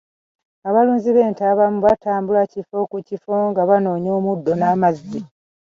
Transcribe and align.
Abalunzi 0.67 1.09
b'ente 1.15 1.43
abamu 1.51 1.79
batambula 1.85 2.41
kifo 2.53 2.77
ku 2.91 2.97
kifo 3.07 3.33
nga 3.49 3.61
banoonya 3.69 4.11
omuddo 4.17 4.51
n'amazzi. 4.55 5.19